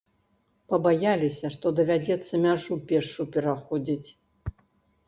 Пабаяліся, 0.73 1.45
што 1.57 1.73
давядзецца 1.81 2.41
мяжу 2.47 2.73
пешшу 2.89 3.21
пераходзіць. 3.39 4.09